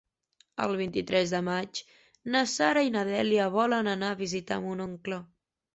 [0.63, 1.81] El vint-i-tres de maig
[2.37, 5.25] na Sara i na Dèlia volen anar a visitar mon oncle.